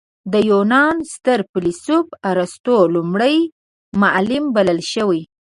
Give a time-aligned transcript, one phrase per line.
[0.31, 3.37] د یونان ستر فیلسوف ارسطو لومړی
[4.01, 5.21] معلم بلل شوی.